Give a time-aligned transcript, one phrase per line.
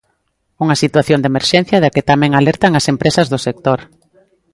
[0.63, 3.79] Unha situación de emerxencia da que tamén alertan as empresas do sector.